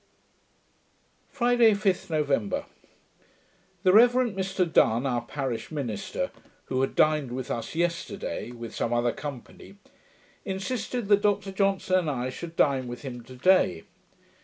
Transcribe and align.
Friday, 1.29 1.73
5th 1.75 2.09
November 2.09 2.65
The 3.83 3.93
Reverend 3.93 4.35
Mr 4.35 4.65
Dun, 4.65 5.05
our 5.05 5.21
parish 5.21 5.69
minister, 5.71 6.31
who 6.65 6.81
had 6.81 6.95
dined 6.95 7.31
with 7.31 7.51
us 7.51 7.75
yesterday, 7.75 8.51
with 8.51 8.73
some 8.73 8.93
other 8.93 9.13
company, 9.13 9.75
insisted 10.43 11.07
that 11.09 11.21
Dr 11.21 11.51
Johnson 11.51 11.99
and 11.99 12.09
I 12.09 12.31
should 12.31 12.55
dine 12.55 12.87
with 12.87 13.03
him 13.03 13.21
to 13.25 13.35
day. 13.35 13.83